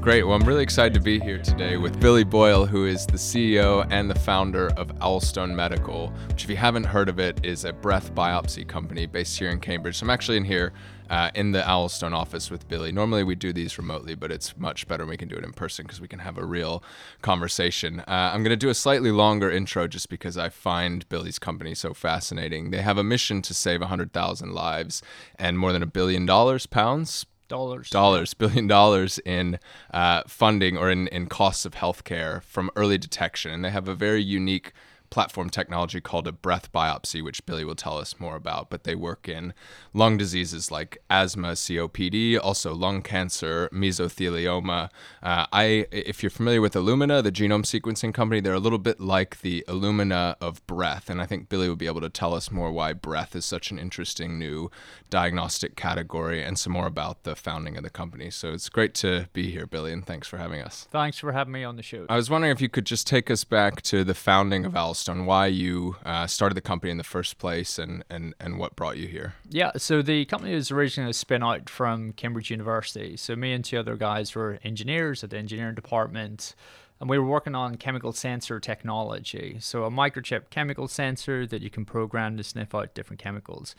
[0.00, 0.22] Great.
[0.22, 3.86] Well, I'm really excited to be here today with Billy Boyle, who is the CEO
[3.90, 7.72] and the founder of Owlstone Medical, which, if you haven't heard of it, is a
[7.72, 9.96] breath biopsy company based here in Cambridge.
[9.96, 10.72] So I'm actually in here
[11.10, 12.92] uh, in the Owlstone office with Billy.
[12.92, 15.52] Normally we do these remotely, but it's much better when we can do it in
[15.52, 16.82] person because we can have a real
[17.20, 17.98] conversation.
[18.00, 21.74] Uh, I'm going to do a slightly longer intro just because I find Billy's company
[21.74, 22.70] so fascinating.
[22.70, 25.02] They have a mission to save 100,000 lives
[25.36, 27.90] and more than a billion dollars, pounds, dollars.
[27.90, 29.58] Dollars billion dollars in
[29.92, 33.50] uh, funding or in, in costs of healthcare from early detection.
[33.50, 34.72] And they have a very unique
[35.10, 38.70] platform technology called a breath biopsy, which Billy will tell us more about.
[38.70, 39.54] But they work in
[39.92, 44.90] lung diseases like asthma, COPD, also lung cancer, mesothelioma.
[45.22, 49.00] Uh, I, if you're familiar with Illumina, the genome sequencing company, they're a little bit
[49.00, 52.50] like the Illumina of breath, and I think Billy will be able to tell us
[52.50, 54.70] more why breath is such an interesting new
[55.10, 58.30] diagnostic category, and some more about the founding of the company.
[58.30, 60.86] So it's great to be here, Billy, and thanks for having us.
[60.90, 62.06] Thanks for having me on the show.
[62.08, 64.94] I was wondering if you could just take us back to the founding of Al
[65.06, 68.74] on why you uh, started the company in the first place and, and, and what
[68.74, 69.34] brought you here.
[69.50, 73.18] Yeah, so the company was originally a spin out from Cambridge University.
[73.18, 76.54] So me and two other guys were engineers at the engineering department
[77.00, 79.58] and we were working on chemical sensor technology.
[79.60, 83.74] So a microchip chemical sensor that you can program to sniff out different chemicals.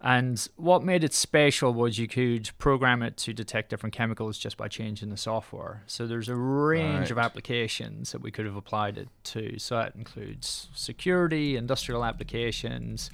[0.00, 4.56] And what made it special was you could program it to detect different chemicals just
[4.56, 5.82] by changing the software.
[5.86, 7.10] So there's a range right.
[7.10, 9.58] of applications that we could have applied it to.
[9.58, 13.10] So that includes security, industrial applications,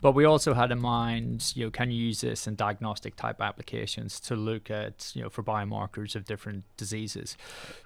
[0.00, 3.40] but we also had in mind, you know, can you use this in diagnostic type
[3.40, 7.36] applications to look at, you know, for biomarkers of different diseases.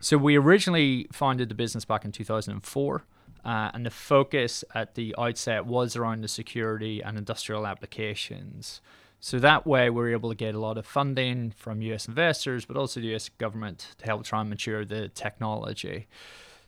[0.00, 3.04] So we originally founded the business back in 2004.
[3.44, 8.80] Uh, and the focus at the outset was around the security and industrial applications.
[9.20, 12.76] So that way, we're able to get a lot of funding from US investors, but
[12.76, 16.08] also the US government to help try and mature the technology.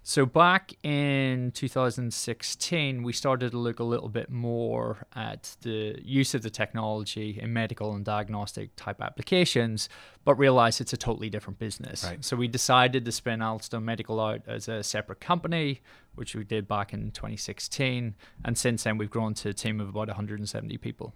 [0.04, 6.34] So back in 2016, we started to look a little bit more at the use
[6.34, 9.88] of the technology in medical and diagnostic type applications,
[10.24, 12.02] but realized it's a totally different business.
[12.04, 12.24] Right.
[12.24, 15.82] So we decided to spin Owlstone Medical out as a separate company,
[16.16, 19.88] which we did back in 2016, and since then we've grown to a team of
[19.88, 21.14] about 170 people.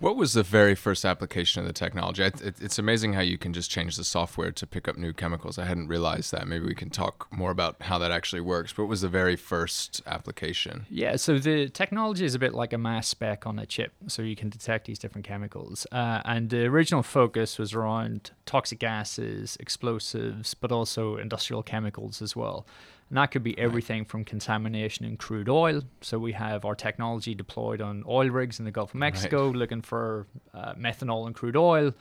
[0.00, 2.22] What was the very first application of the technology?
[2.22, 5.12] It, it, it's amazing how you can just change the software to pick up new
[5.12, 5.58] chemicals.
[5.58, 6.46] I hadn't realized that.
[6.46, 8.78] Maybe we can talk more about how that actually works.
[8.78, 10.86] What was the very first application?
[10.88, 14.22] Yeah, so the technology is a bit like a mass spec on a chip, so
[14.22, 15.84] you can detect these different chemicals.
[15.90, 22.36] Uh, and the original focus was around toxic gases, explosives, but also industrial chemicals as
[22.36, 22.64] well.
[23.08, 25.82] And that could be everything from contamination in crude oil.
[26.02, 29.56] So we have our technology deployed on oil rigs in the Gulf of Mexico right.
[29.56, 31.94] looking for uh, methanol in crude oil,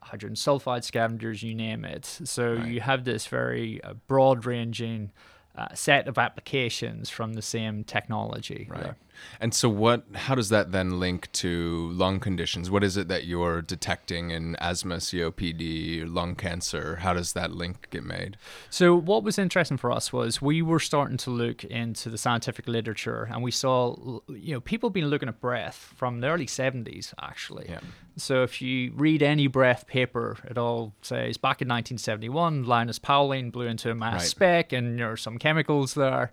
[0.00, 2.04] hydrogen sulfide scavengers, you name it.
[2.24, 2.66] So right.
[2.66, 5.12] you have this very uh, broad ranging
[5.56, 8.66] uh, set of applications from the same technology.
[8.68, 8.82] Right.
[8.82, 8.96] There.
[9.40, 10.04] And so, what?
[10.14, 12.70] How does that then link to lung conditions?
[12.70, 16.96] What is it that you're detecting in asthma, COPD, lung cancer?
[16.96, 18.36] How does that link get made?
[18.70, 22.68] So, what was interesting for us was we were starting to look into the scientific
[22.68, 27.12] literature, and we saw, you know, people been looking at breath from the early '70s,
[27.20, 27.66] actually.
[27.68, 27.80] Yeah.
[28.16, 33.50] So, if you read any breath paper, it all says back in 1971, Linus Pauling
[33.50, 34.28] blew into a mass right.
[34.28, 36.30] spec, and there are some chemicals there.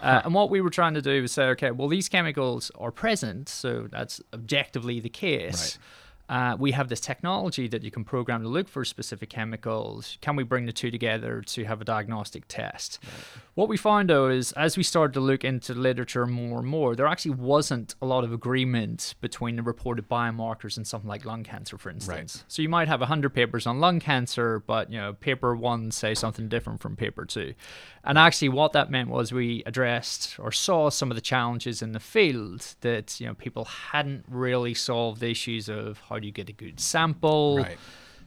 [0.00, 2.90] Uh, and what we were trying to do was say, okay, well, these chemicals are
[2.90, 5.76] present, so that's objectively the case.
[5.76, 5.84] Right
[6.30, 10.16] uh, we have this technology that you can program to look for specific chemicals.
[10.20, 13.00] Can we bring the two together to have a diagnostic test?
[13.02, 13.42] Right.
[13.54, 16.94] What we found though is as we started to look into literature more and more,
[16.94, 21.42] there actually wasn't a lot of agreement between the reported biomarkers and something like lung
[21.42, 22.36] cancer, for instance.
[22.36, 22.44] Right.
[22.46, 26.14] So you might have 100 papers on lung cancer, but you know, paper one say
[26.14, 27.54] something different from paper two.
[28.02, 31.92] And actually, what that meant was we addressed or saw some of the challenges in
[31.92, 36.32] the field that you know people hadn't really solved the issues of how do you
[36.32, 37.58] get a good sample.
[37.58, 37.78] Right.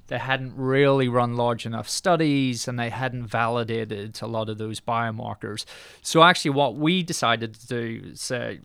[0.07, 4.80] They hadn't really run large enough studies and they hadn't validated a lot of those
[4.80, 5.65] biomarkers.
[6.01, 8.59] So, actually, what we decided to do is say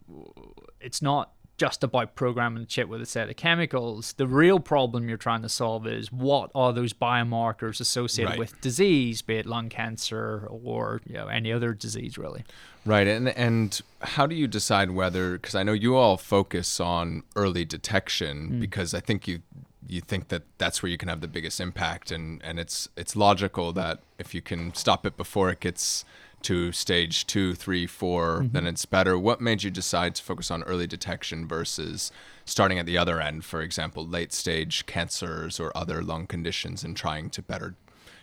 [0.80, 4.14] it's not just about programming the chip with a set of chemicals.
[4.14, 8.38] The real problem you're trying to solve is what are those biomarkers associated right.
[8.38, 12.44] with disease, be it lung cancer or you know any other disease, really.
[12.86, 15.32] Right, and and how do you decide whether?
[15.32, 18.60] Because I know you all focus on early detection mm.
[18.60, 19.40] because I think you
[19.86, 23.16] you think that that's where you can have the biggest impact, and and it's it's
[23.16, 26.04] logical that if you can stop it before it gets
[26.42, 28.52] to stage two, three, four, mm-hmm.
[28.52, 29.18] then it's better.
[29.18, 32.12] What made you decide to focus on early detection versus
[32.44, 36.96] starting at the other end, for example, late stage cancers or other lung conditions, and
[36.96, 37.74] trying to better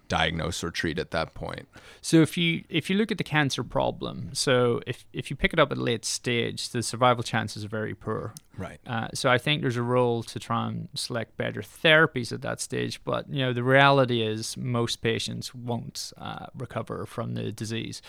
[0.07, 1.67] diagnose or treat at that point.
[2.01, 5.53] So if you if you look at the cancer problem, so if if you pick
[5.53, 8.33] it up at a late stage, the survival chances are very poor.
[8.57, 8.79] Right.
[8.87, 12.61] Uh, so I think there's a role to try and select better therapies at that
[12.61, 13.03] stage.
[13.03, 18.01] But you know the reality is most patients won't uh, recover from the disease.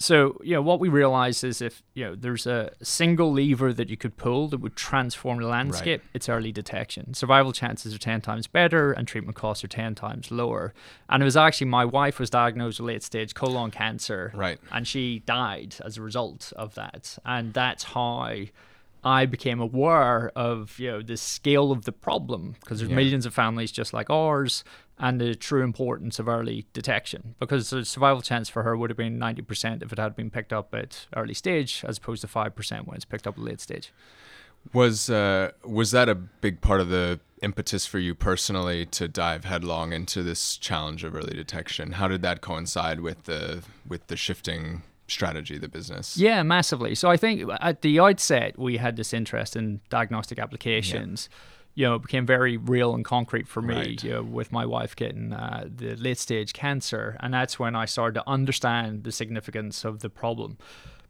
[0.00, 3.90] So, you know, what we realize is if, you know, there's a single lever that
[3.90, 6.10] you could pull that would transform the landscape, right.
[6.14, 7.12] it's early detection.
[7.12, 10.72] Survival chances are 10 times better and treatment costs are 10 times lower.
[11.10, 14.32] And it was actually my wife was diagnosed with late stage colon cancer.
[14.34, 14.58] Right.
[14.72, 17.18] And she died as a result of that.
[17.26, 18.46] And that's how
[19.04, 22.96] I became aware of you know the scale of the problem because there's yeah.
[22.96, 24.64] millions of families just like ours,
[25.00, 28.96] and the true importance of early detection because the survival chance for her would have
[28.98, 32.86] been 90% if it had been picked up at early stage as opposed to 5%
[32.86, 33.92] when it's picked up at late stage.
[34.74, 39.46] Was uh, was that a big part of the impetus for you personally to dive
[39.46, 41.92] headlong into this challenge of early detection?
[41.92, 46.18] How did that coincide with the with the shifting strategy of the business?
[46.18, 46.94] Yeah, massively.
[46.94, 51.30] So I think at the outset we had this interest in diagnostic applications.
[51.30, 51.36] Yeah.
[51.80, 53.74] You know, it became very real and concrete for me.
[53.74, 54.04] Right.
[54.04, 57.86] You know, with my wife getting uh, the late stage cancer, and that's when I
[57.86, 60.58] started to understand the significance of the problem.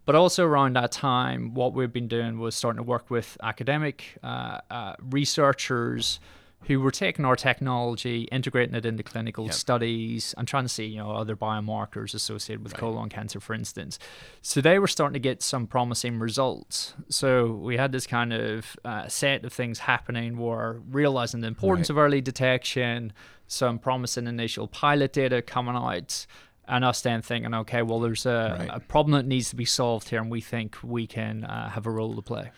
[0.06, 4.16] But also around that time, what we've been doing was starting to work with academic
[4.22, 6.20] uh, uh, researchers
[6.64, 9.54] who were taking our technology, integrating it into clinical yep.
[9.54, 12.80] studies, and trying to see, you know, other biomarkers associated with right.
[12.80, 13.98] colon cancer, for instance.
[14.42, 16.94] So they were starting to get some promising results.
[17.08, 21.88] So we had this kind of uh, set of things happening where realizing the importance
[21.88, 21.94] right.
[21.94, 23.12] of early detection,
[23.46, 26.26] some promising initial pilot data coming out,
[26.68, 28.70] and us then thinking, okay, well, there's a, right.
[28.74, 31.86] a problem that needs to be solved here, and we think we can uh, have
[31.86, 32.52] a role to play.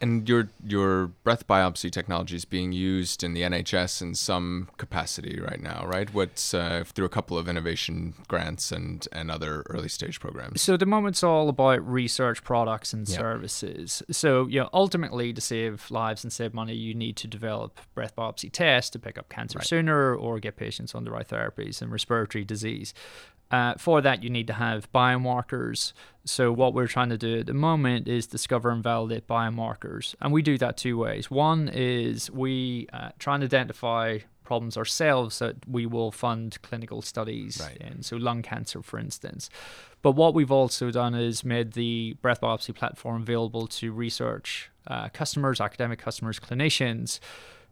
[0.00, 5.40] And your your breath biopsy technology is being used in the NHS in some capacity
[5.40, 6.12] right now, right?
[6.12, 10.60] What's uh, through a couple of innovation grants and and other early stage programs.
[10.60, 13.18] So the moment's all about research products and yep.
[13.18, 14.02] services.
[14.10, 18.14] So you know, ultimately to save lives and save money, you need to develop breath
[18.16, 19.66] biopsy tests to pick up cancer right.
[19.66, 22.92] sooner or get patients on the right therapies and respiratory disease.
[23.50, 25.92] Uh, for that, you need to have biomarkers.
[26.24, 30.14] So, what we're trying to do at the moment is discover and validate biomarkers.
[30.20, 31.30] And we do that two ways.
[31.30, 37.60] One is we uh, try and identify problems ourselves that we will fund clinical studies
[37.60, 37.76] right.
[37.78, 39.50] in, so lung cancer, for instance.
[40.02, 45.08] But what we've also done is made the breath biopsy platform available to research uh,
[45.08, 47.18] customers, academic customers, clinicians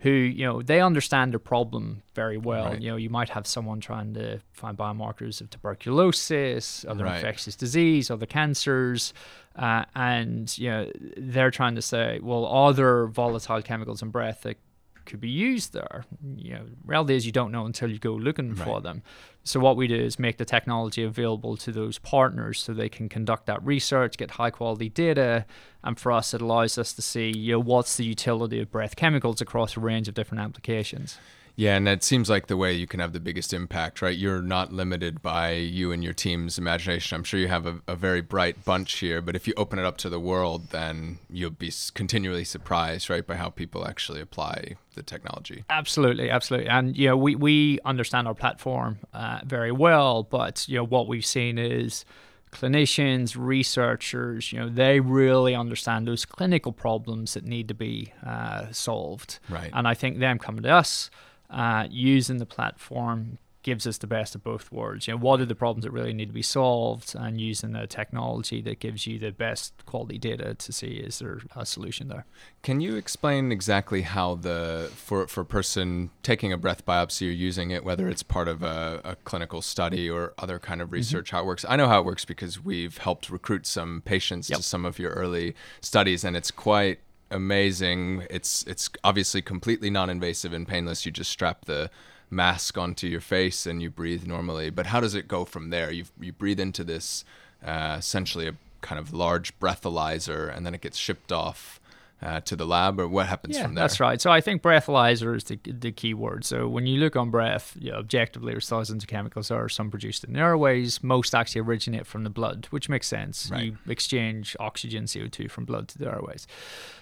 [0.05, 2.67] who you know they understand the problem very well.
[2.67, 2.81] Right.
[2.81, 7.17] You know, you might have someone trying to find biomarkers of tuberculosis, other right.
[7.17, 9.15] infectious disease, other cancers,
[9.57, 14.43] uh, and you know they're trying to say, well, are there volatile chemicals in breath
[14.43, 14.59] that
[15.07, 16.05] could be used there.
[16.37, 18.65] You know, reality is you don't know until you go looking right.
[18.65, 19.03] for them.
[19.43, 23.09] So what we do is make the technology available to those partners so they can
[23.09, 25.45] conduct that research, get high quality data,
[25.83, 28.97] and for us it allows us to see you know what's the utility of breath
[28.97, 31.19] chemicals across a range of different applications.
[31.57, 34.17] Yeah, and it seems like the way you can have the biggest impact, right?
[34.17, 37.15] You're not limited by you and your team's imagination.
[37.15, 39.85] I'm sure you have a, a, very bright bunch here, but if you open it
[39.85, 44.75] up to the world, then you'll be continually surprised, right, by how people actually apply
[44.97, 45.65] the technology.
[45.71, 46.69] Absolutely, absolutely.
[46.69, 51.07] And, you know, we, we understand our platform uh, very well, but, you know, what
[51.07, 52.05] we've seen is
[52.51, 58.67] clinicians, researchers, you know, they really understand those clinical problems that need to be uh,
[58.73, 59.39] solved.
[59.49, 59.71] Right.
[59.73, 61.11] And I think them coming to us
[61.55, 65.07] uh, using the platform gives us the best of both worlds.
[65.07, 67.87] You know, what are the problems that really need to be solved, and using the
[67.87, 72.27] technology that gives you the best quality data to see is there a solution there.
[72.63, 77.33] Can you explain exactly how the for for a person taking a breath biopsy or
[77.33, 80.97] using it, whether it's part of a, a clinical study or other kind of mm-hmm.
[80.97, 81.37] research, mm-hmm.
[81.37, 81.65] how it works?
[81.67, 84.59] I know how it works because we've helped recruit some patients yep.
[84.59, 86.99] to some of your early studies, and it's quite
[87.35, 88.27] amazing.
[88.31, 91.05] It's it's obviously completely non-invasive and painless.
[91.05, 91.91] You just strap the
[92.31, 94.71] mask onto your face and you breathe normally.
[94.71, 95.91] But how does it go from there?
[95.91, 97.25] You you breathe into this
[97.65, 101.81] uh, essentially a kind of large breathalyzer, and then it gets shipped off
[102.23, 103.85] uh, to the lab, or what happens yeah, from there?
[103.85, 104.21] That's right.
[104.21, 106.45] So I think breathalyzer is the, the key word.
[106.45, 109.49] So when you look on breath, you know, objectively, there's thousands of chemicals.
[109.49, 111.03] There are some produced in the airways.
[111.03, 113.51] Most actually originate from the blood, which makes sense.
[113.51, 113.65] Right.
[113.65, 116.47] You exchange oxygen, CO2 from blood to the airways.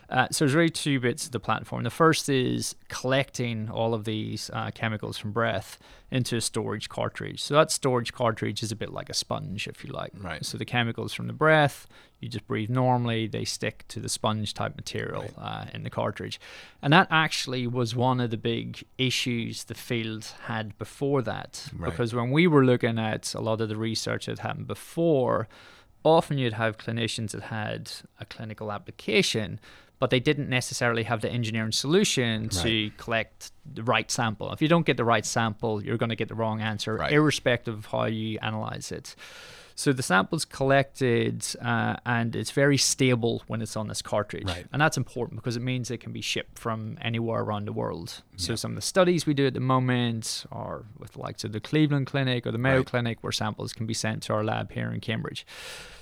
[0.08, 1.84] Uh, so there's really two bits of the platform.
[1.84, 5.78] The first is collecting all of these uh, chemicals from breath
[6.10, 7.42] into a storage cartridge.
[7.42, 10.12] So that storage cartridge is a bit like a sponge, if you like.
[10.18, 10.44] Right.
[10.44, 11.86] So the chemicals from the breath,
[12.22, 13.26] You just breathe normally.
[13.26, 15.64] They stick to the sponge type material right.
[15.64, 16.40] uh, in the cartridge.
[16.80, 21.68] And that actually was one of the big issues the field had before that.
[21.76, 21.90] Right.
[21.90, 25.48] Because when we were looking at a lot of the research that happened before,
[26.04, 27.90] often you'd have clinicians that had
[28.20, 29.58] a clinical application,
[30.02, 32.50] but they didn't necessarily have the engineering solution right.
[32.50, 34.52] to collect the right sample.
[34.52, 37.12] If you don't get the right sample, you're going to get the wrong answer, right.
[37.12, 39.14] irrespective of how you analyze it.
[39.76, 44.48] So the sample's collected uh, and it's very stable when it's on this cartridge.
[44.48, 44.66] Right.
[44.72, 48.22] And that's important because it means it can be shipped from anywhere around the world.
[48.36, 51.52] So some of the studies we do at the moment are with the likes of
[51.52, 52.86] the Cleveland Clinic or the Mayo right.
[52.86, 55.46] Clinic where samples can be sent to our lab here in Cambridge.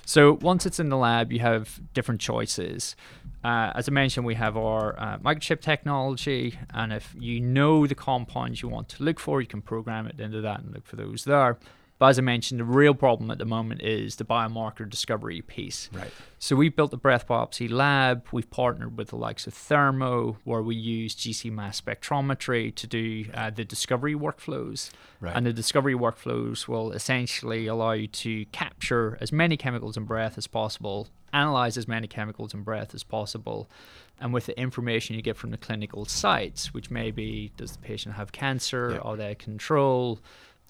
[0.05, 2.95] So once it's in the lab, you have different choices.
[3.43, 7.95] Uh, as I mentioned, we have our uh, microchip technology, and if you know the
[7.95, 10.95] compounds you want to look for, you can program it into that and look for
[10.95, 11.57] those there.
[12.01, 15.87] But as I mentioned, the real problem at the moment is the biomarker discovery piece.
[15.93, 16.11] Right.
[16.39, 18.25] So we've built the breath biopsy lab.
[18.31, 23.25] We've partnered with the likes of Thermo, where we use GC mass spectrometry to do
[23.35, 24.89] uh, the discovery workflows.
[25.19, 25.35] Right.
[25.35, 30.39] And the discovery workflows will essentially allow you to capture as many chemicals in breath
[30.39, 33.69] as possible, analyze as many chemicals in breath as possible,
[34.19, 37.79] and with the information you get from the clinical sites, which may be does the
[37.79, 39.05] patient have cancer, yep.
[39.05, 40.19] are they in control,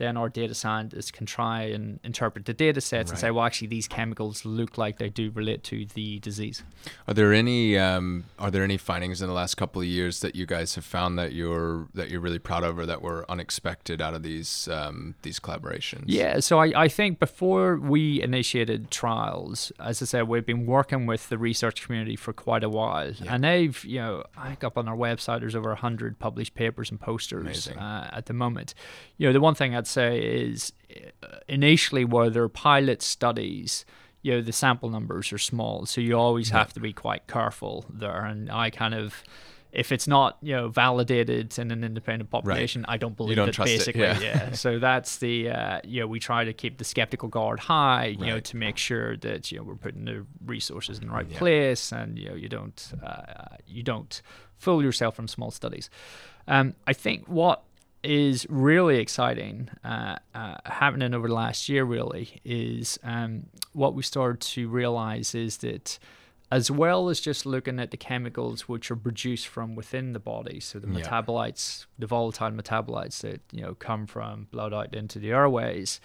[0.02, 3.12] then our data scientists can try and interpret the data sets right.
[3.12, 6.64] and say, well, actually, these chemicals look like they do relate to the disease.
[7.08, 10.36] Are there any um, are there any findings in the last couple of years that
[10.36, 14.02] you guys have found that you're that you're really proud of or that were unexpected
[14.02, 16.06] out of these um, these collaborations?
[16.08, 21.06] Yeah, so I, I think before we initiated trials, as I said, we've been working
[21.06, 23.36] with the research community for quite a while, yeah.
[23.36, 26.90] and they've you know I think up on our website there's over hundred published papers
[26.90, 28.74] and posters uh, at the moment.
[29.18, 30.74] You know, the one thing I'd say is
[31.24, 33.86] uh, initially where there are pilot studies,
[34.22, 37.86] you know, the sample numbers are small, so you always have to be quite careful
[37.90, 38.24] there.
[38.26, 39.24] And I kind of,
[39.72, 42.94] if it's not you know validated in an independent population, right.
[42.94, 43.58] I don't believe don't it.
[43.58, 44.36] basically, it, yeah.
[44.36, 44.52] yeah.
[44.52, 48.20] So that's the uh, you know we try to keep the skeptical guard high, you
[48.20, 48.28] right.
[48.28, 51.40] know, to make sure that you know we're putting the resources in the right yeah.
[51.40, 54.22] place, and you know you don't uh, you don't
[54.58, 55.90] fool yourself from small studies.
[56.48, 57.64] Um, I think what
[58.04, 64.04] is really exciting uh, uh, happening over the last year really is um, what we
[64.04, 66.00] started to realize is that
[66.52, 70.60] as well as just looking at the chemicals which are produced from within the body
[70.60, 71.06] so the yeah.
[71.06, 76.02] metabolites the volatile metabolites that you know come from blood out into the airways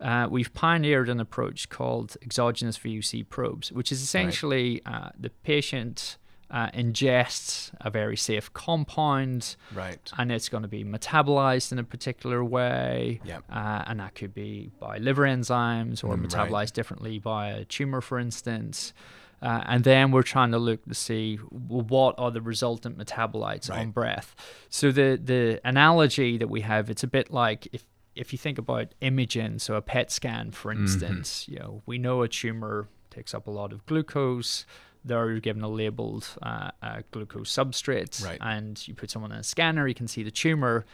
[0.00, 4.94] uh, we've pioneered an approach called exogenous VOC probes, which is essentially right.
[4.94, 6.18] uh, the patient
[6.50, 10.10] uh, ingests a very safe compound, right?
[10.16, 13.44] And it's going to be metabolized in a particular way, yep.
[13.50, 16.74] Uh, and that could be by liver enzymes or mm, metabolized right.
[16.74, 18.92] differently by a tumor, for instance.
[19.40, 23.80] Uh, and then we're trying to look to see what are the resultant metabolites right.
[23.80, 24.34] on breath.
[24.68, 27.84] So the the analogy that we have, it's a bit like if
[28.16, 30.82] if you think about imaging, so a PET scan, for mm-hmm.
[30.82, 31.52] instance, mm-hmm.
[31.52, 34.66] you know, we know a tumor takes up a lot of glucose
[35.04, 38.38] they're given a labeled uh, a glucose substrate, right.
[38.40, 40.84] and you put someone in a scanner, you can see the tumor.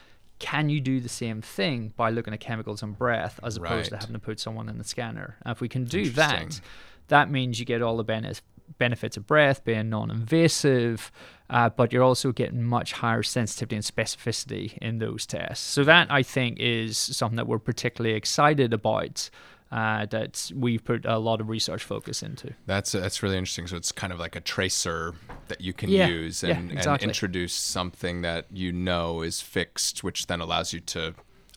[0.41, 4.01] Can you do the same thing by looking at chemicals in breath as opposed right.
[4.01, 5.37] to having to put someone in the scanner?
[5.43, 6.61] And if we can do that,
[7.09, 8.43] that means you get all the benefits
[8.79, 11.13] benefits of breath being non-invasive,
[11.51, 15.65] uh, but you're also getting much higher sensitivity and specificity in those tests.
[15.65, 19.29] So that I think is something that we're particularly excited about
[19.75, 22.55] uh, that we've put a lot of research focus into.
[22.65, 23.67] That's that's really interesting.
[23.67, 25.15] So it's kind of like a tracer
[25.49, 27.05] that you can yeah, use and, yeah, exactly.
[27.05, 31.17] and introduce something that you know is fixed, which then allows you to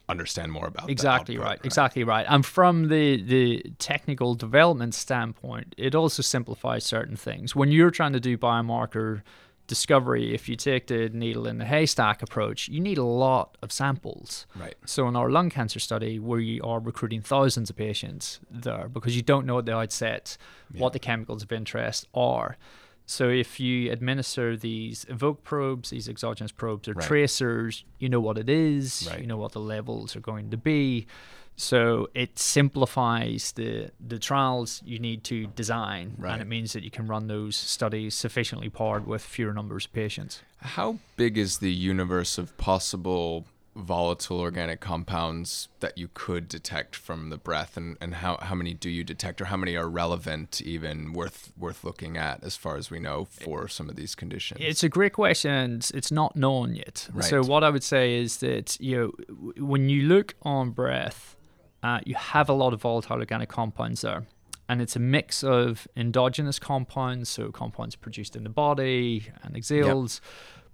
[0.09, 4.95] understand more about exactly output, right, right, exactly right and from the the technical development
[4.95, 9.21] standpoint it also simplifies certain things when you're trying to do biomarker
[9.67, 13.71] discovery, if you take the needle in the haystack approach, you need a lot of
[13.71, 14.47] samples.
[14.55, 14.75] Right.
[14.85, 19.21] So in our lung cancer study, we are recruiting thousands of patients there because you
[19.21, 20.37] don't know at the outset
[20.73, 20.81] yeah.
[20.81, 22.57] what the chemicals of interest are.
[23.05, 27.07] So if you administer these EVOC probes, these exogenous probes or right.
[27.07, 29.21] tracers, you know what it is, right.
[29.21, 31.07] you know what the levels are going to be.
[31.59, 36.33] So it simplifies the the trials you need to design, right.
[36.33, 39.93] and it means that you can run those studies sufficiently powered with fewer numbers of
[39.93, 40.43] patients.
[40.59, 43.45] How big is the universe of possible
[43.77, 48.73] volatile organic compounds that you could detect from the breath, and, and how, how many
[48.73, 52.75] do you detect, or how many are relevant, even worth worth looking at, as far
[52.75, 54.59] as we know, for some of these conditions?
[54.63, 55.51] It's a great question.
[55.51, 57.07] and It's not known yet.
[57.13, 57.25] Right.
[57.25, 61.35] So what I would say is that you know when you look on breath
[61.83, 64.25] uh, you have a lot of volatile organic compounds there.
[64.69, 70.11] and it's a mix of endogenous compounds, so compounds produced in the body and exhaled.
[70.11, 70.21] Yep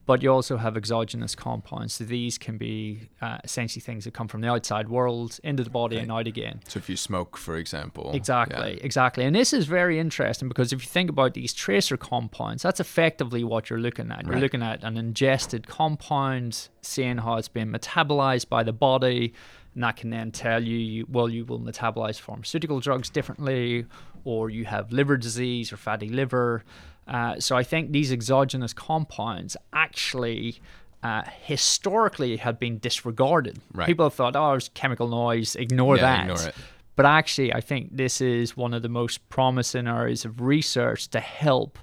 [0.05, 1.93] but you also have exogenous compounds.
[1.93, 5.69] So these can be uh, essentially things that come from the outside world into the
[5.69, 6.61] body and out again.
[6.67, 8.11] So if you smoke, for example.
[8.13, 8.83] Exactly, yeah.
[8.83, 9.23] exactly.
[9.23, 13.43] And this is very interesting because if you think about these tracer compounds, that's effectively
[13.43, 14.23] what you're looking at.
[14.23, 14.41] You're right.
[14.41, 19.33] looking at an ingested compound, seeing how it's being metabolized by the body.
[19.73, 23.85] And that can then tell you, well, you will metabolize pharmaceutical drugs differently,
[24.23, 26.63] or you have liver disease or fatty liver
[27.07, 30.61] uh, so I think these exogenous compounds actually
[31.01, 33.59] uh, historically had been disregarded.
[33.73, 33.87] Right.
[33.87, 36.21] People have thought, oh, it's chemical noise, ignore yeah, that.
[36.29, 36.53] Ignore
[36.95, 41.19] but actually, I think this is one of the most promising areas of research to
[41.19, 41.79] help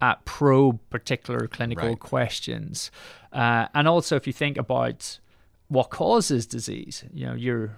[0.00, 2.00] uh, probe particular clinical right.
[2.00, 2.90] questions.
[3.32, 5.18] Uh, and also, if you think about
[5.68, 7.76] what causes disease, you know, you're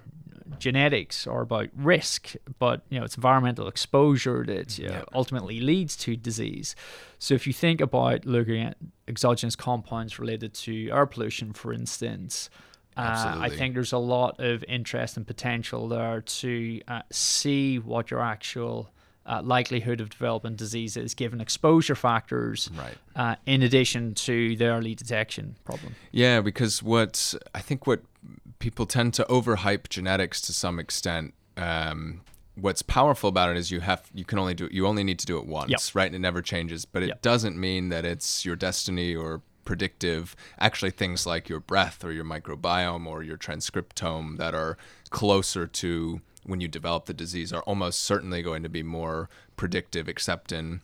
[0.59, 5.95] genetics are about risk, but you know it's environmental exposure that you know, ultimately leads
[5.97, 6.75] to disease.
[7.19, 8.77] So if you think about looking at
[9.07, 12.49] exogenous compounds related to air pollution, for instance,
[12.95, 18.09] uh, I think there's a lot of interest and potential there to uh, see what
[18.09, 18.89] your actual
[19.27, 22.97] uh, likelihood of developing diseases given exposure factors, right.
[23.15, 25.95] Uh, in addition to the early detection problem.
[26.11, 28.01] Yeah, because what I think what
[28.59, 31.33] people tend to overhype genetics to some extent.
[31.55, 32.21] Um,
[32.55, 35.19] what's powerful about it is you have you can only do it, you only need
[35.19, 35.79] to do it once, yep.
[35.93, 36.05] right?
[36.07, 37.21] And it never changes, but it yep.
[37.21, 40.35] doesn't mean that it's your destiny or predictive.
[40.59, 44.77] Actually, things like your breath or your microbiome or your transcriptome that are
[45.09, 50.09] closer to when you develop the disease are almost certainly going to be more predictive,
[50.09, 50.81] except in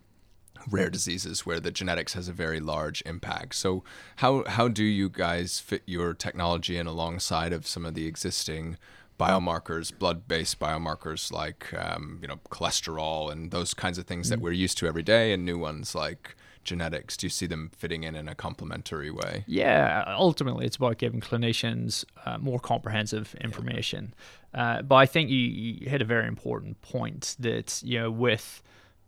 [0.70, 3.56] rare diseases where the genetics has a very large impact.
[3.56, 3.84] So
[4.18, 8.78] how how do you guys fit your technology in alongside of some of the existing
[9.20, 14.44] biomarkers, blood-based biomarkers like um, you know cholesterol and those kinds of things that mm.
[14.44, 17.18] we're used to every day, and new ones like genetics?
[17.18, 19.44] Do you see them fitting in in a complementary way?
[19.48, 24.14] Yeah, ultimately, it's about giving clinicians uh, more comprehensive information.
[24.54, 24.62] Yeah.
[24.62, 28.62] Uh, but I think you, you, hit a very important point that you know with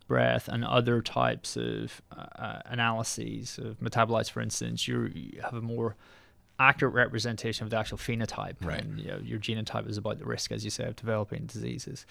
[0.08, 5.60] breath and other types of uh, uh, analyses of metabolites, for instance, you have a
[5.60, 5.96] more
[6.58, 8.56] accurate representation of the actual phenotype.
[8.60, 8.80] Right.
[8.80, 12.06] And, you know, your genotype is about the risk, as you say, of developing diseases.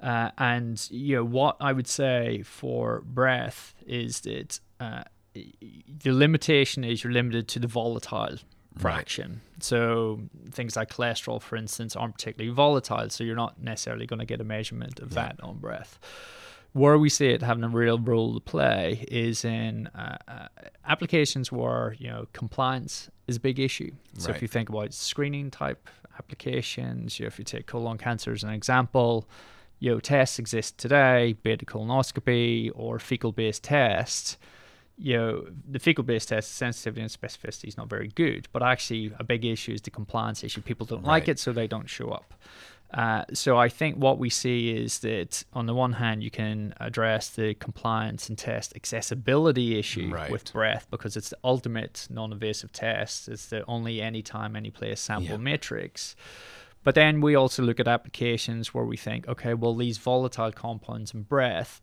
[0.00, 5.04] Uh, and you know what I would say for breath is that uh,
[5.34, 8.36] the limitation is you're limited to the volatile
[8.78, 9.40] fraction.
[9.54, 9.62] Right.
[9.62, 14.26] So things like cholesterol, for instance, aren't particularly volatile, so you're not necessarily going to
[14.26, 15.28] get a measurement of yeah.
[15.28, 15.98] that on breath
[16.76, 20.48] where we see it having a real role to play is in uh, uh,
[20.86, 23.90] applications where you know compliance is a big issue.
[24.18, 24.36] So right.
[24.36, 28.42] if you think about screening type applications, you know, if you take colon cancer as
[28.42, 29.26] an example,
[29.78, 34.36] you know, tests exist today, be beta colonoscopy or fecal based tests.
[34.98, 39.12] You know, the fecal based test sensitivity and specificity is not very good, but actually
[39.18, 40.62] a big issue is the compliance issue.
[40.62, 41.08] People don't right.
[41.08, 42.32] like it, so they don't show up.
[42.94, 46.72] Uh, so I think what we see is that on the one hand you can
[46.78, 50.30] address the compliance and test accessibility issue right.
[50.30, 53.28] with breath because it's the ultimate non-invasive test.
[53.28, 55.36] It's the only anytime, any place sample yeah.
[55.36, 56.14] matrix.
[56.86, 61.12] But then we also look at applications where we think, okay, well these volatile compounds
[61.12, 61.80] in breath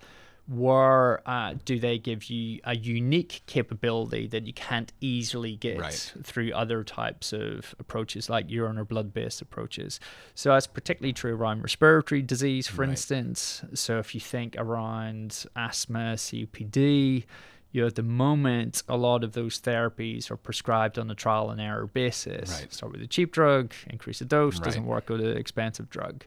[0.47, 6.13] where uh, do they give you a unique capability that you can't easily get right.
[6.23, 10.01] through other types of approaches like urine or blood based approaches
[10.35, 12.89] so that's particularly true around respiratory disease for right.
[12.89, 17.23] instance so if you think around asthma copd
[17.73, 21.49] you know, at the moment, a lot of those therapies are prescribed on a trial
[21.49, 22.61] and error basis.
[22.61, 22.71] Right.
[22.71, 24.63] Start with a cheap drug, increase the dose, right.
[24.63, 26.23] doesn't work with an expensive drug.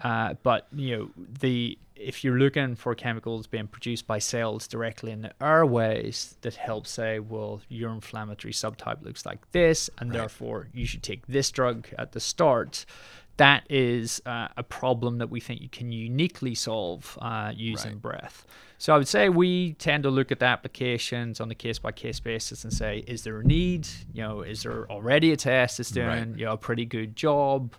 [0.00, 5.10] Uh, but you know the if you're looking for chemicals being produced by cells directly
[5.10, 10.18] in the airways that help say, well, your inflammatory subtype looks like this, and right.
[10.20, 12.86] therefore you should take this drug at the start.
[13.38, 18.02] That is uh, a problem that we think you can uniquely solve uh, using right.
[18.02, 18.46] breath.
[18.78, 21.90] So I would say we tend to look at the applications on a case by
[21.90, 23.88] case basis and say, is there a need?
[24.12, 26.38] You know, is there already a test that's doing right.
[26.38, 27.74] you know a pretty good job?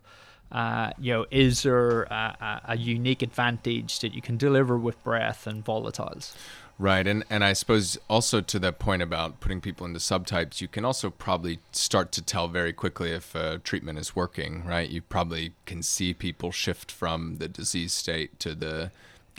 [0.51, 5.45] Uh, you know, is there a, a, unique advantage that you can deliver with breath
[5.45, 6.35] and volatiles?
[6.81, 10.69] Right, and and I suppose also to that point about putting people into subtypes, you
[10.69, 14.63] can also probably start to tell very quickly if a treatment is working.
[14.65, 18.91] Right, you probably can see people shift from the disease state to the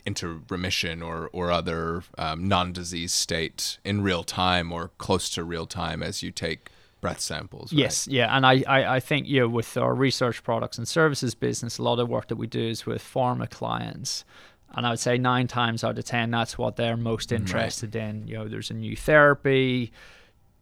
[0.04, 5.66] into remission or or other um, non-disease state in real time or close to real
[5.66, 6.68] time as you take
[7.00, 7.72] breath samples.
[7.72, 7.80] Right?
[7.80, 11.34] Yes, yeah, and I, I, I think you know with our research products and services
[11.34, 14.26] business, a lot of work that we do is with pharma clients.
[14.74, 18.04] And I would say nine times out of ten, that's what they're most interested right.
[18.04, 18.28] in.
[18.28, 19.92] You know, there's a new therapy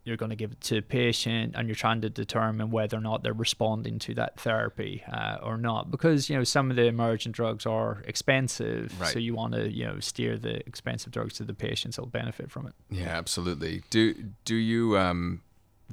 [0.08, 3.00] you're going to give it to a patient and you're trying to determine whether or
[3.00, 6.84] not they're responding to that therapy uh, or not because you know some of the
[6.84, 9.12] emergent drugs are expensive right.
[9.12, 12.50] so you want to you know steer the expensive drugs to the patients that'll benefit
[12.50, 15.42] from it yeah absolutely do do you um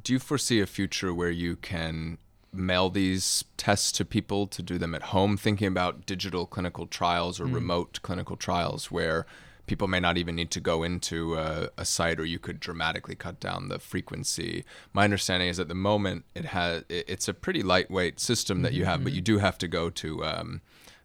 [0.01, 2.17] do you foresee a future where you can
[2.57, 7.39] mail these tests to people to do them at home thinking about digital clinical trials
[7.39, 7.55] or mm.
[7.55, 9.25] remote clinical trials where
[9.67, 13.15] people may not even need to go into a, a, site or you could dramatically
[13.15, 14.63] cut down the frequency
[14.93, 18.85] my understanding is at the moment it has it's a pretty lightweight system that you
[18.85, 19.05] have mm-hmm.
[19.05, 20.61] but you do have to go to um,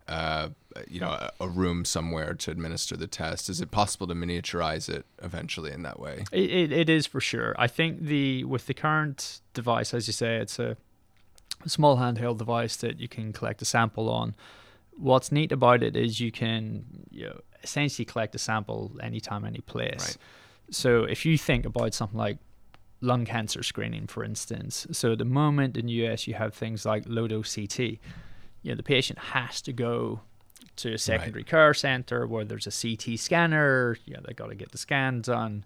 [0.08, 0.48] uh,
[0.88, 4.88] you know a, a, room somewhere to administer the test is it possible to miniaturize
[4.88, 8.66] it eventually in that way it, it, it is for sure i think the with
[8.66, 10.76] the current device as you say it's a
[11.66, 14.34] small handheld device that you can collect a sample on
[15.00, 19.60] what's neat about it is you can you know, essentially collect a sample anytime, any
[19.60, 20.00] place.
[20.00, 20.16] Right.
[20.70, 22.38] So if you think about something like
[23.00, 26.84] lung cancer screening, for instance, so at the moment in the US you have things
[26.84, 27.78] like low dose CT.
[27.78, 30.20] You know, the patient has to go
[30.76, 31.46] to a secondary right.
[31.46, 33.96] care center where there's a CT scanner.
[34.04, 35.64] You know, they got to get the scan done.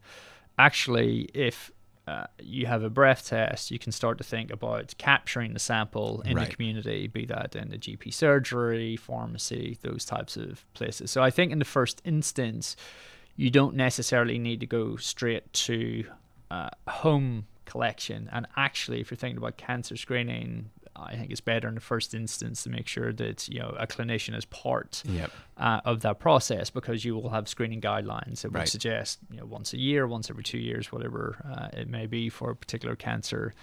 [0.58, 1.72] Actually, if
[2.06, 6.22] uh, you have a breath test, you can start to think about capturing the sample
[6.26, 6.48] in right.
[6.48, 11.10] the community, be that in the GP surgery, pharmacy, those types of places.
[11.10, 12.76] So I think in the first instance,
[13.36, 16.04] you don't necessarily need to go straight to
[16.50, 18.28] uh, home collection.
[18.32, 22.14] And actually, if you're thinking about cancer screening, I think it's better in the first
[22.14, 25.30] instance to make sure that you know a clinician is part yep.
[25.56, 28.68] uh, of that process because you will have screening guidelines that would right.
[28.68, 32.28] suggest you know once a year, once every two years, whatever uh, it may be
[32.28, 33.54] for a particular cancer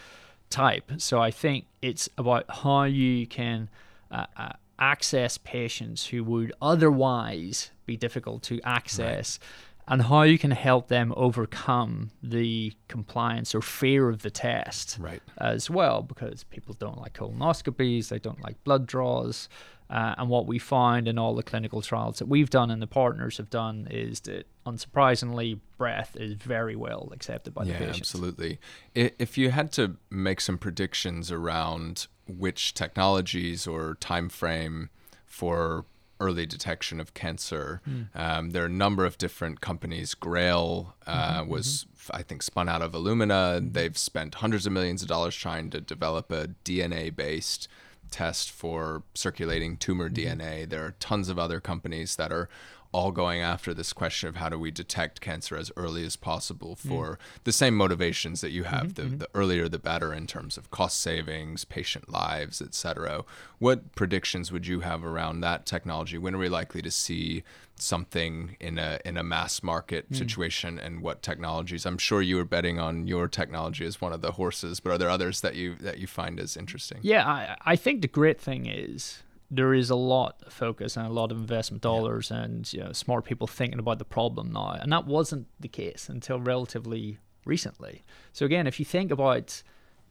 [0.50, 0.92] type.
[0.98, 3.70] So I think it's about how you can
[4.12, 9.38] uh, uh access patients who would otherwise be difficult to access.
[9.40, 9.48] Right
[9.92, 15.22] and how you can help them overcome the compliance or fear of the test right.
[15.38, 19.50] as well because people don't like colonoscopies they don't like blood draws
[19.90, 22.88] uh, and what we find in all the clinical trials that we've done and the
[22.88, 28.00] partners have done is that unsurprisingly breath is very well accepted by yeah, the patients
[28.00, 28.60] absolutely
[28.96, 34.90] if you had to make some predictions around which technologies or time frame
[35.26, 35.86] for
[36.22, 37.82] early detection of cancer.
[37.90, 38.08] Mm.
[38.16, 40.14] Um, there are a number of different companies.
[40.14, 42.16] Grail uh, mm-hmm, was, mm-hmm.
[42.16, 43.74] I think, spun out of Illumina.
[43.74, 47.68] They've spent hundreds of millions of dollars trying to develop a DNA based
[48.12, 50.40] test for circulating tumor mm-hmm.
[50.40, 50.70] DNA.
[50.70, 52.48] There are tons of other companies that are
[52.92, 56.76] all going after this question of how do we detect cancer as early as possible
[56.76, 57.18] for mm.
[57.44, 59.18] the same motivations that you have mm-hmm, the, mm-hmm.
[59.20, 63.24] the earlier the better in terms of cost savings patient lives etc
[63.60, 67.44] what predictions would you have around that technology when are we likely to see
[67.76, 70.16] something in a in a mass market mm.
[70.16, 74.22] situation and what technologies i'm sure you were betting on your technology as one of
[74.22, 77.58] the horses but are there others that you that you find as interesting yeah i,
[77.72, 81.32] I think the great thing is there is a lot of focus and a lot
[81.32, 82.44] of investment dollars yeah.
[82.44, 84.78] and you know, smart people thinking about the problem now.
[84.82, 88.04] And that wasn't the case until relatively recently.
[88.32, 89.62] So again, if you think about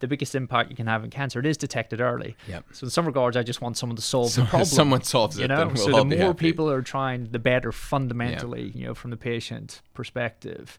[0.00, 2.37] the biggest impact you can have in cancer, it is detected early.
[2.48, 2.64] Yep.
[2.72, 4.66] So in some regards, I just want someone to solve so, the problem.
[4.66, 5.66] Someone solves it, you know.
[5.66, 6.38] We'll so the more happy.
[6.38, 8.64] people are trying, the better fundamentally.
[8.66, 8.74] Yep.
[8.74, 10.79] You know, from the patient perspective.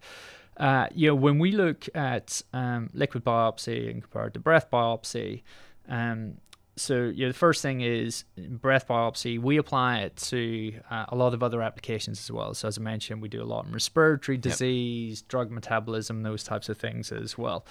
[0.58, 5.42] Uh, you know, when we look at um, liquid biopsy and compared to breath biopsy,
[5.88, 6.36] um,
[6.82, 9.40] so yeah, the first thing is breath biopsy.
[9.40, 12.54] We apply it to uh, a lot of other applications as well.
[12.54, 15.28] So as I mentioned, we do a lot in respiratory disease, yep.
[15.28, 17.66] drug metabolism, those types of things as well.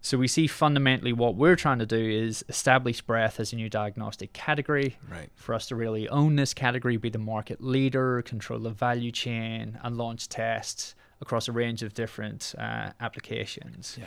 [0.00, 3.68] So we see fundamentally what we're trying to do is establish breath as a new
[3.68, 4.96] diagnostic category.
[5.10, 5.28] Right.
[5.34, 9.78] For us to really own this category, be the market leader, control the value chain,
[9.82, 13.98] and launch tests across a range of different uh, applications.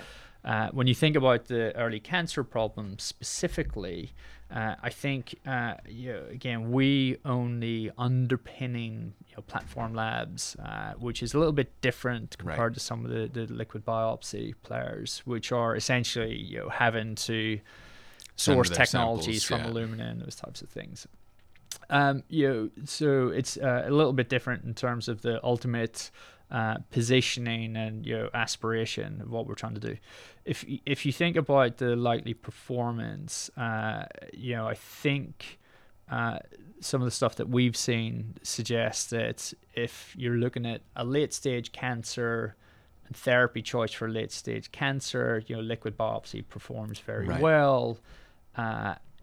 [0.43, 4.11] Uh, when you think about the early cancer problem specifically,
[4.53, 10.55] uh, I think uh, you know, again we own the underpinning you know, platform labs,
[10.57, 12.73] uh, which is a little bit different compared right.
[12.73, 17.59] to some of the, the liquid biopsy players, which are essentially you know having to
[18.35, 20.05] source technologies samples, from yeah.
[20.05, 21.07] Illumina and those types of things.
[21.89, 26.09] Um, you know, so it's uh, a little bit different in terms of the ultimate
[26.51, 29.97] uh, positioning and your know, aspiration of what we're trying to do.
[30.43, 35.59] If if you think about the likely performance, uh, you know, I think
[36.09, 36.39] uh,
[36.81, 41.33] some of the stuff that we've seen suggests that if you're looking at a late
[41.33, 42.55] stage cancer
[43.07, 47.39] and therapy choice for late stage cancer, you know, liquid biopsy performs very right.
[47.39, 47.97] well.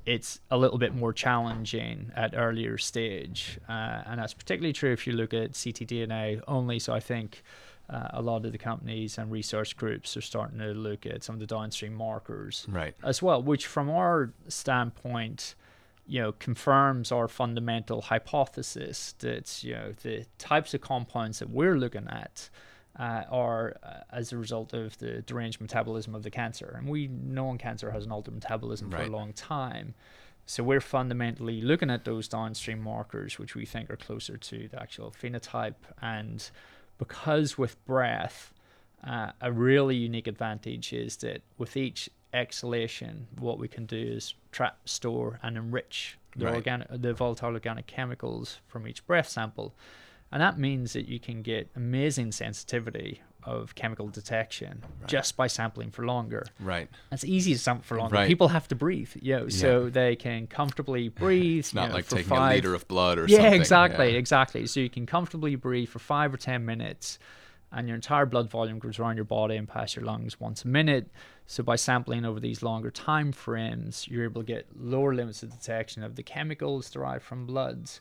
[0.09, 5.07] It's a little bit more challenging at earlier stage, uh, and that's particularly true if
[5.07, 6.79] you look at ctDNA only.
[6.79, 7.43] So I think
[7.91, 11.35] uh, a lot of the companies and research groups are starting to look at some
[11.35, 12.95] of the downstream markers right.
[13.05, 15.55] as well, which from our standpoint,
[16.07, 21.77] you know, confirms our fundamental hypothesis that you know the types of compounds that we're
[21.77, 22.49] looking at
[22.99, 26.75] uh, are uh, as a result of the deranged metabolism of the cancer.
[26.79, 29.03] And we know cancer has an altered metabolism right.
[29.03, 29.95] for a long time.
[30.47, 34.81] So we're fundamentally looking at those downstream markers, which we think are closer to the
[34.81, 35.75] actual phenotype.
[36.01, 36.49] And
[36.97, 38.55] because with breath,
[39.07, 44.35] uh, a really unique advantage is that with each exhalation, what we can do is
[44.51, 46.55] trap, store, and enrich the right.
[46.55, 49.75] organic, the volatile organic chemicals from each breath sample.
[50.31, 55.09] And that means that you can get amazing sensitivity of chemical detection right.
[55.09, 56.45] just by sampling for longer.
[56.61, 56.89] Right.
[57.11, 58.15] It's easy to sample for longer.
[58.15, 58.29] Right.
[58.29, 61.61] People have to breathe, you know, so they can comfortably breathe.
[61.61, 62.53] it's not know, like taking five...
[62.53, 63.55] a liter of blood or yeah, something.
[63.55, 64.61] Exactly, yeah, exactly.
[64.61, 64.67] Exactly.
[64.67, 67.19] So you can comfortably breathe for five or ten minutes
[67.73, 70.69] and your entire blood volume goes around your body and past your lungs once a
[70.69, 71.09] minute.
[71.47, 75.51] So by sampling over these longer time frames, you're able to get lower limits of
[75.51, 78.01] detection of the chemicals derived from bloods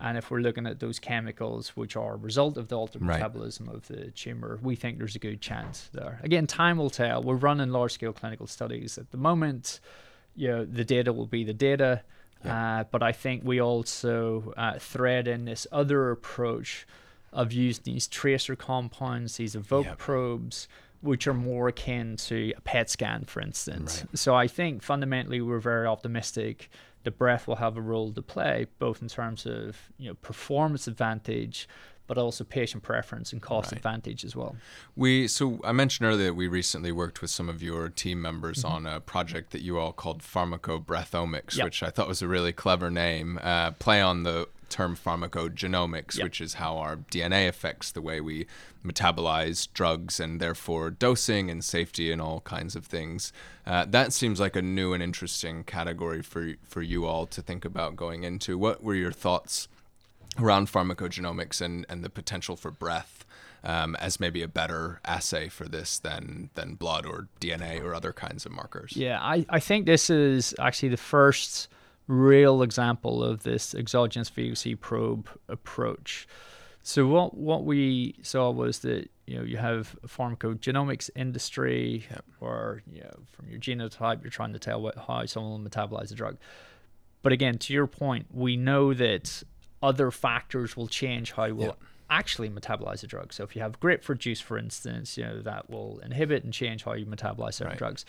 [0.00, 3.16] and if we're looking at those chemicals, which are a result of the altered right.
[3.16, 6.20] metabolism of the tumor, we think there's a good chance there.
[6.22, 7.22] Again, time will tell.
[7.22, 9.80] We're running large scale clinical studies at the moment.
[10.36, 12.02] You know, the data will be the data.
[12.44, 12.80] Yeah.
[12.80, 16.86] Uh, but I think we also uh, thread in this other approach
[17.32, 19.98] of using these tracer compounds, these EVOC yep.
[19.98, 20.68] probes,
[21.00, 24.04] which are more akin to a PET scan, for instance.
[24.08, 24.18] Right.
[24.18, 26.70] So I think fundamentally we're very optimistic
[27.04, 30.86] the breath will have a role to play, both in terms of you know performance
[30.86, 31.68] advantage,
[32.06, 33.78] but also patient preference and cost right.
[33.78, 34.56] advantage as well.
[34.96, 38.64] We so I mentioned earlier that we recently worked with some of your team members
[38.64, 38.74] mm-hmm.
[38.74, 41.64] on a project that you all called Pharmacobreathomics, yep.
[41.64, 43.38] which I thought was a really clever name.
[43.42, 46.24] Uh, play on the term pharmacogenomics, yep.
[46.24, 48.46] which is how our DNA affects the way we
[48.84, 53.32] metabolize drugs and therefore dosing and safety and all kinds of things.
[53.66, 57.64] Uh, that seems like a new and interesting category for for you all to think
[57.64, 58.56] about going into.
[58.56, 59.68] What were your thoughts
[60.38, 63.24] around pharmacogenomics and, and the potential for breath?
[63.64, 68.12] Um, as maybe a better assay for this than than blood or DNA or other
[68.12, 68.92] kinds of markers.
[68.94, 71.68] Yeah, I, I think this is actually the first
[72.08, 76.26] real example of this exogenous VOC probe approach.
[76.82, 82.24] So what what we saw was that you know you have a pharmacogenomics industry, yep.
[82.40, 86.10] or you know from your genotype you're trying to tell what, how someone will metabolize
[86.10, 86.38] a drug.
[87.20, 89.42] But again, to your point, we know that
[89.82, 91.82] other factors will change how we'll yep.
[92.08, 93.34] actually metabolize a drug.
[93.34, 96.84] So if you have grapefruit juice, for instance, you know that will inhibit and change
[96.84, 97.78] how you metabolize certain right.
[97.78, 98.06] drugs.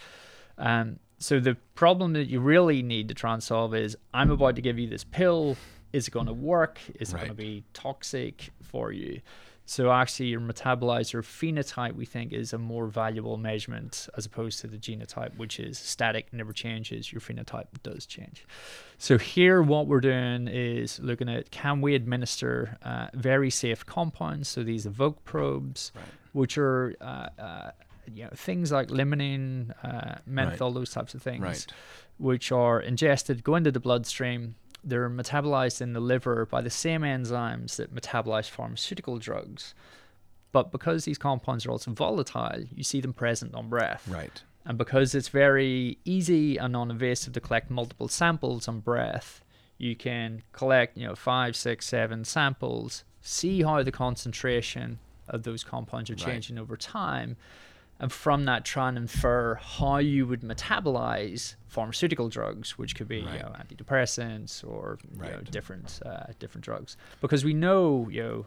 [0.58, 4.56] Um, so the problem that you really need to try and solve is I'm about
[4.56, 5.58] to give you this pill.
[5.92, 6.80] Is it going to work?
[6.96, 7.20] Is it right.
[7.26, 9.22] going to be toxic for you?
[9.66, 14.68] So actually, your metabolizer phenotype we think is a more valuable measurement as opposed to
[14.68, 17.12] the genotype, which is static, never changes.
[17.12, 18.48] Your phenotype does change.
[18.98, 24.50] So here, what we're doing is looking at can we administer uh, very safe compounds?
[24.50, 26.06] So these EVOC probes, right.
[26.34, 27.72] which are uh, uh,
[28.16, 30.76] you know things like limonene, uh, menthol, right.
[30.76, 31.66] those types of things, right.
[32.18, 34.56] which are ingested, go into the bloodstream.
[34.84, 39.74] They're metabolized in the liver by the same enzymes that metabolize pharmaceutical drugs.
[40.52, 44.08] But because these compounds are also volatile, you see them present on breath.
[44.08, 44.42] Right.
[44.66, 49.44] And because it's very easy and non-invasive to collect multiple samples on breath,
[49.78, 55.64] you can collect, you know, five, six, seven samples, see how the concentration of those
[55.64, 56.62] compounds are changing right.
[56.62, 57.38] over time,
[58.00, 63.22] and from that try and infer how you would metabolize pharmaceutical drugs, which could be
[63.22, 63.34] right.
[63.34, 65.32] you know antidepressants or right.
[65.32, 68.46] know, different uh, different drugs, because we know you know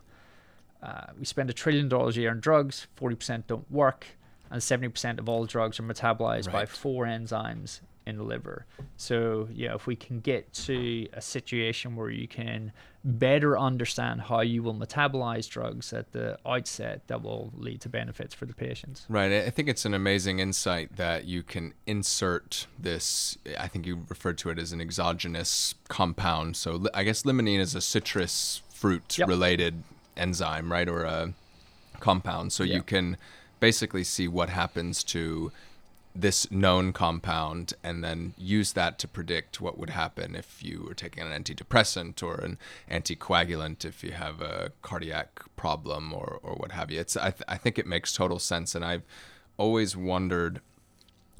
[0.83, 4.07] uh, we spend a trillion dollars a year on drugs, forty percent don't work,
[4.51, 6.53] and seventy percent of all drugs are metabolized right.
[6.53, 8.67] by four enzymes in the liver.
[8.97, 12.73] So, yeah, if we can get to a situation where you can
[13.05, 18.35] better understand how you will metabolize drugs at the outset, that will lead to benefits
[18.35, 19.07] for the patients.
[19.09, 19.33] Right.
[19.33, 23.39] I think it's an amazing insight that you can insert this.
[23.59, 26.57] I think you referred to it as an exogenous compound.
[26.57, 29.29] So, I guess limonene is a citrus fruit yep.
[29.29, 29.83] related
[30.17, 30.89] enzyme, right?
[30.89, 31.35] Or a
[32.01, 32.53] compound.
[32.53, 32.75] So, yep.
[32.75, 33.17] you can
[33.61, 35.53] basically see what happens to
[36.15, 40.95] this known compound and then use that to predict what would happen if you were
[40.95, 42.59] taking an antidepressant or an
[42.91, 47.01] anticoagulant if you have a cardiac problem or, or what have you.
[47.01, 49.05] It's I, th- I think it makes total sense and I've
[49.57, 50.61] always wondered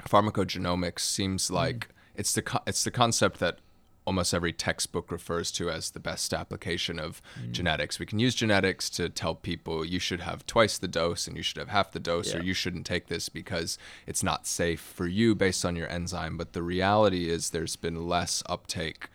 [0.07, 1.55] pharmacogenomics seems mm.
[1.55, 1.91] like mm.
[2.15, 3.59] it's the it's the concept that
[4.05, 7.51] almost every textbook refers to as the best application of mm.
[7.51, 7.99] genetics.
[7.99, 11.43] We can use genetics to tell people you should have twice the dose and you
[11.43, 12.39] should have half the dose, yeah.
[12.39, 16.37] or you shouldn't take this because it's not safe for you based on your enzyme.
[16.37, 19.07] But the reality is, there's been less uptake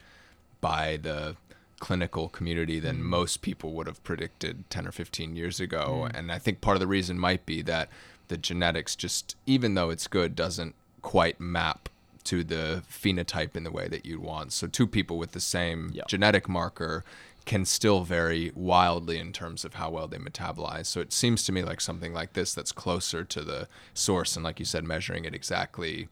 [0.61, 1.37] by the
[1.81, 3.03] clinical community than mm.
[3.03, 6.09] most people would have predicted 10 or 15 years ago.
[6.09, 6.19] Mm.
[6.19, 7.89] And I think part of the reason might be that
[8.29, 11.89] the genetics just, even though it's good, doesn't quite map
[12.25, 14.53] to the phenotype in the way that you'd want.
[14.53, 16.09] So two people with the same yep.
[16.09, 17.05] genetic marker
[17.47, 20.87] can still vary wildly in terms of how well they metabolize.
[20.87, 24.45] So it seems to me like something like this that's closer to the source and
[24.45, 26.09] like you said measuring it exactly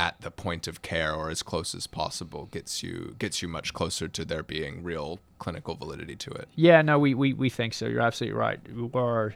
[0.00, 3.72] at the point of care or as close as possible gets you gets you much
[3.72, 6.48] closer to there being real clinical validity to it.
[6.56, 7.86] Yeah, no, we we, we think so.
[7.86, 8.58] You're absolutely right.
[8.74, 9.34] We're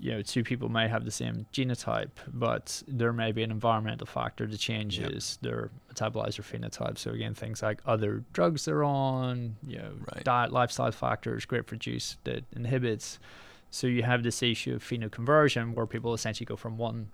[0.00, 4.06] you know, two people may have the same genotype, but there may be an environmental
[4.06, 5.50] factor that changes yep.
[5.50, 6.98] their metabolizer phenotype.
[6.98, 10.22] So again, things like other drugs they're on, you know, right.
[10.22, 13.18] diet, lifestyle factors, grapefruit juice that inhibits.
[13.70, 17.08] So you have this issue of phenoconversion where people essentially go from one,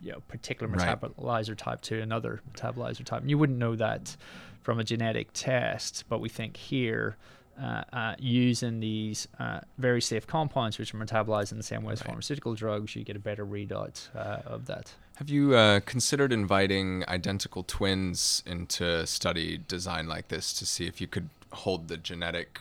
[0.00, 1.58] you know, particular metabolizer right.
[1.58, 3.22] type to another metabolizer type.
[3.22, 4.16] And you wouldn't know that
[4.62, 7.16] from a genetic test, but we think here
[7.60, 11.92] uh, uh, using these uh, very safe compounds, which are metabolized in the same way
[11.92, 12.08] as right.
[12.08, 14.92] pharmaceutical drugs, you get a better readout uh, of that.
[15.16, 21.00] Have you uh, considered inviting identical twins into study design like this to see if
[21.00, 22.60] you could hold the genetic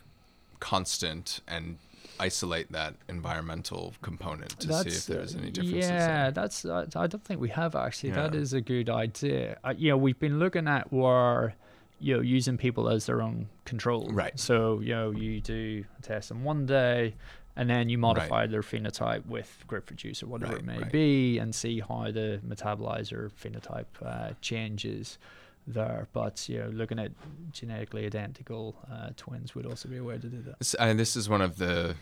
[0.60, 1.78] constant and
[2.20, 5.90] isolate that environmental component to that's, see if there's any differences?
[5.92, 6.66] Yeah, that's.
[6.66, 8.10] I don't think we have actually.
[8.10, 8.28] Yeah.
[8.28, 9.60] That is a good idea.
[9.90, 11.54] know, we've been looking at where
[12.00, 14.10] you know using people as their own control.
[14.12, 14.38] Right.
[14.40, 17.16] So you know you do a test on one day,
[17.56, 18.52] and then you modify right.
[18.52, 20.92] their phenotype with grapefruit juice or whatever right, it may right.
[20.92, 25.18] be, and see how the metabolizer phenotype uh, changes
[25.66, 26.08] there.
[26.14, 27.12] But you know, looking at
[27.52, 30.76] genetically identical uh, twins would also be a way to do that.
[30.80, 31.96] Uh, this is one of the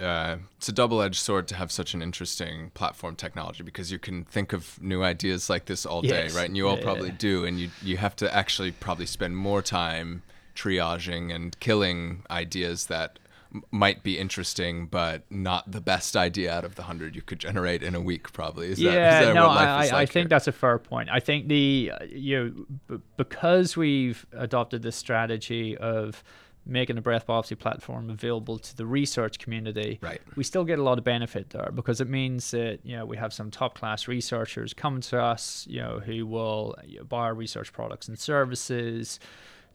[0.00, 4.24] uh, it's a double-edged sword to have such an interesting platform technology because you can
[4.24, 6.46] think of new ideas like this all day, right?
[6.46, 7.16] And you all yeah, probably yeah.
[7.18, 10.22] do, and you you have to actually probably spend more time
[10.54, 13.18] triaging and killing ideas that
[13.54, 17.38] m- might be interesting, but not the best idea out of the hundred you could
[17.38, 18.32] generate in a week.
[18.32, 19.24] Probably is yeah.
[19.24, 21.08] That, no, I, like I think that's a fair point.
[21.10, 26.22] I think the uh, you know b- because we've adopted this strategy of
[26.64, 30.20] making the breath biopsy platform available to the research community, right.
[30.36, 33.16] we still get a lot of benefit there because it means that you know we
[33.16, 36.76] have some top class researchers coming to us, you know, who will
[37.08, 39.18] buy our research products and services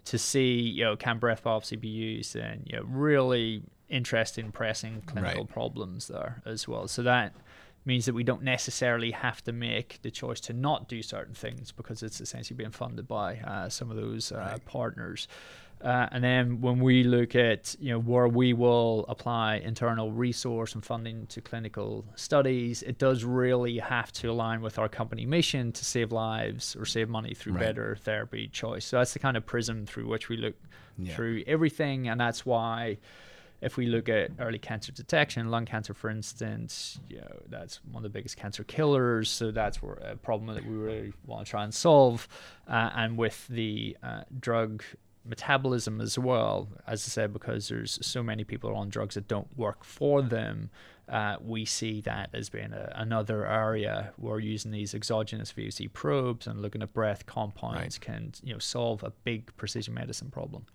[0.05, 5.01] to see, you know, can breath biopsy be used in you know really interesting, pressing
[5.05, 5.49] clinical right.
[5.49, 6.87] problems there as well.
[6.87, 7.33] So that
[7.87, 11.71] means that we don't necessarily have to make the choice to not do certain things
[11.71, 14.65] because it's essentially being funded by uh, some of those uh, right.
[14.65, 15.27] partners.
[15.81, 20.73] Uh, and then when we look at you know where we will apply internal resource
[20.73, 25.71] and funding to clinical studies, it does really have to align with our company mission
[25.71, 27.61] to save lives or save money through right.
[27.61, 28.85] better therapy choice.
[28.85, 30.55] So that's the kind of prism through which we look
[30.97, 31.15] yeah.
[31.15, 32.97] through everything, and that's why
[33.61, 37.97] if we look at early cancer detection, lung cancer, for instance, you know, that's one
[37.97, 39.29] of the biggest cancer killers.
[39.29, 42.27] So that's a problem that we really want to try and solve.
[42.67, 44.83] Uh, and with the uh, drug
[45.27, 46.69] metabolism as well.
[46.85, 50.69] As I said, because there's so many people on drugs that don't work for them,
[51.09, 56.47] uh, we see that as being a, another area where using these exogenous VOC probes
[56.47, 58.01] and looking at breath compounds right.
[58.01, 60.65] can you know solve a big precision medicine problem.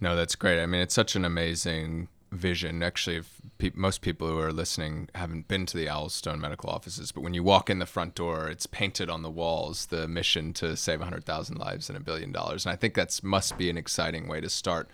[0.00, 0.62] No, that's great.
[0.62, 2.82] I mean, it's such an amazing vision.
[2.82, 7.12] Actually, if pe- most people who are listening haven't been to the Owlstone medical offices,
[7.12, 10.52] but when you walk in the front door, it's painted on the walls the mission
[10.54, 12.64] to save 100,000 lives and a billion dollars.
[12.64, 14.88] And I think that must be an exciting way to start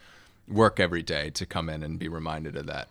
[0.48, 2.88] work every day to come in and be reminded of that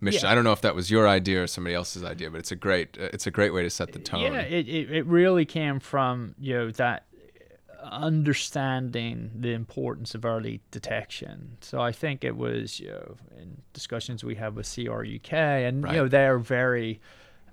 [0.00, 0.22] mission.
[0.24, 0.32] Yeah.
[0.32, 2.56] I don't know if that was your idea or somebody else's idea, but it's a
[2.56, 4.32] great it's a great way to set the tone.
[4.32, 7.04] Yeah, it, it, it really came from you know that
[7.90, 11.56] understanding the importance of early detection.
[11.60, 15.94] So I think it was you know, in discussions we had with CRUK, and right.
[15.94, 17.00] you know they're very.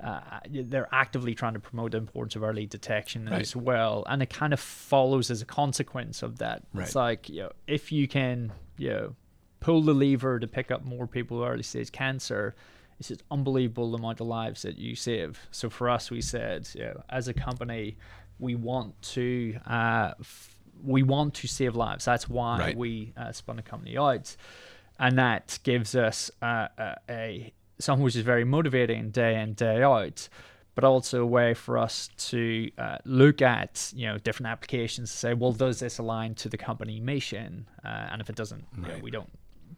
[0.04, 0.20] Uh,
[0.50, 3.40] they're actively trying to promote the importance of early detection right.
[3.40, 6.64] as well, and it kind of follows as a consequence of that.
[6.74, 6.84] Right.
[6.86, 9.16] It's like you know, if you can, you know,
[9.62, 12.54] pull the lever to pick up more people with early stage cancer,
[13.00, 15.40] it's just unbelievable the amount of lives that you save.
[15.52, 17.98] So for us, we said, you know, as a company,
[18.44, 22.06] we want to uh, f- we want to save lives.
[22.06, 22.78] That's why right.
[22.78, 24.36] we uh, spun the company out,
[25.00, 29.82] and that gives us uh, a, a something which is very motivating day in day
[29.82, 30.30] out.
[30.76, 35.18] but also a way for us to uh, look at you know different applications to
[35.18, 37.68] say, well, does this align to the company mission?
[37.86, 38.88] Uh, and if it doesn't, right.
[38.88, 39.30] you know, we don't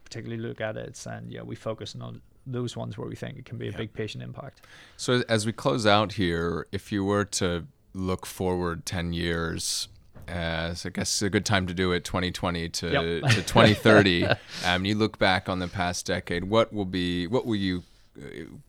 [0.04, 3.46] particularly look at it, and yeah, we focus on those ones where we think it
[3.46, 3.78] can be a yeah.
[3.78, 4.62] big patient impact.
[4.98, 7.66] So as we close out here, if you were to
[7.96, 9.88] look forward ten years.
[10.28, 13.30] Uh, so I guess it's a good time to do it 2020 to, yep.
[13.30, 14.26] to 2030.
[14.66, 17.84] um, you look back on the past decade, what will be, what will you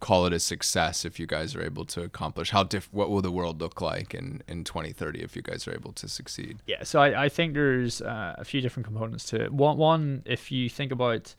[0.01, 3.22] call it a success if you guys are able to accomplish how diff- what will
[3.22, 6.83] the world look like in in 2030 if you guys are able to succeed yeah
[6.83, 10.51] so i, I think there's uh, a few different components to it one, one if
[10.51, 11.35] you think about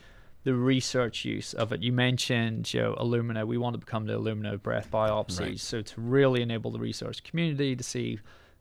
[0.48, 4.14] the research use of it you mentioned you know illumina we want to become the
[4.14, 5.60] illumina of breath biopsies right.
[5.60, 8.20] so to really enable the research community to see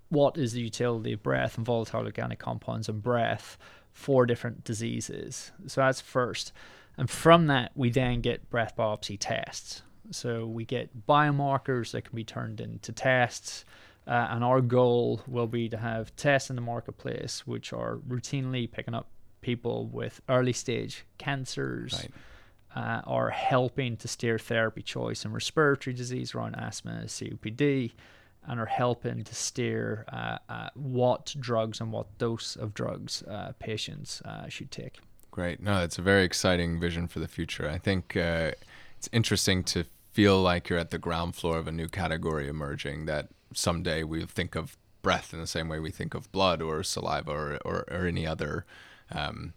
[0.08, 3.56] what is the utility of breath and volatile organic compounds and breath
[3.92, 6.52] for different diseases so that's first
[6.96, 9.82] and from that, we then get breath biopsy tests.
[10.10, 13.64] So we get biomarkers that can be turned into tests.
[14.06, 18.70] Uh, and our goal will be to have tests in the marketplace which are routinely
[18.70, 19.08] picking up
[19.40, 21.94] people with early stage cancers
[22.74, 22.84] right.
[22.84, 27.92] uh, or helping to steer therapy choice in respiratory disease around asthma, COPD,
[28.48, 33.52] and are helping to steer uh, uh, what drugs and what dose of drugs uh,
[33.58, 34.98] patients uh, should take.
[35.30, 35.60] Great.
[35.60, 37.68] No, it's a very exciting vision for the future.
[37.68, 38.52] I think uh,
[38.96, 43.04] it's interesting to feel like you're at the ground floor of a new category emerging
[43.06, 46.82] that someday we'll think of breath in the same way we think of blood or
[46.82, 48.64] saliva or, or, or any other
[49.10, 49.54] um,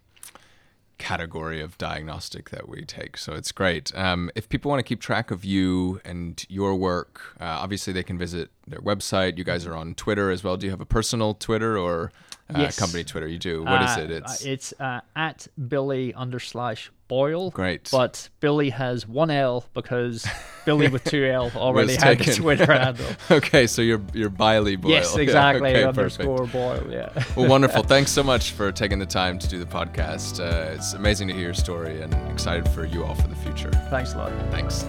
[0.98, 3.16] category of diagnostic that we take.
[3.16, 3.90] So it's great.
[3.96, 8.02] Um, if people want to keep track of you and your work, uh, obviously they
[8.02, 9.38] can visit their website.
[9.38, 10.56] You guys are on Twitter as well.
[10.56, 12.12] Do you have a personal Twitter or
[12.54, 12.78] uh, yes.
[12.78, 13.26] company Twitter.
[13.26, 13.62] You do.
[13.62, 14.10] What is uh, it?
[14.10, 17.50] It's it's uh, at Billy underslash Boyle.
[17.50, 17.88] Great.
[17.90, 20.26] But Billy has one L because
[20.64, 22.26] Billy with two L already had taken.
[22.26, 23.06] the Twitter handle.
[23.30, 24.92] okay, so you're you're Biley Boyle.
[24.92, 25.70] Yes, exactly.
[25.70, 26.46] Yeah, okay, underscore.
[26.46, 26.90] Boyle.
[26.90, 27.10] Yeah.
[27.36, 27.82] well, wonderful.
[27.82, 30.40] Thanks so much for taking the time to do the podcast.
[30.40, 33.70] Uh, it's amazing to hear your story and excited for you all for the future.
[33.90, 34.32] Thanks a lot.
[34.50, 34.84] Thanks.